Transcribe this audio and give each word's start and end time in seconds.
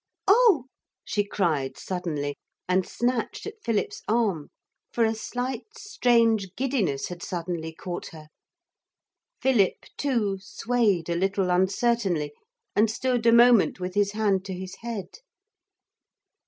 Oh!' 0.27 0.65
she 1.05 1.23
cried 1.23 1.77
suddenly, 1.77 2.35
and 2.67 2.87
snatched 2.89 3.45
at 3.45 3.61
Philip's 3.63 4.01
arm. 4.07 4.49
For 4.91 5.05
a 5.05 5.13
slight 5.13 5.77
strange 5.77 6.55
giddiness 6.55 7.09
had 7.09 7.21
suddenly 7.21 7.71
caught 7.71 8.07
her. 8.07 8.29
Philip 9.41 9.85
too 9.97 10.39
swayed 10.41 11.07
a 11.07 11.15
little 11.15 11.51
uncertainly 11.51 12.33
and 12.75 12.89
stood 12.89 13.27
a 13.27 13.31
moment 13.31 13.79
with 13.79 13.93
his 13.93 14.13
hand 14.13 14.43
to 14.45 14.55
his 14.55 14.77
head. 14.77 15.19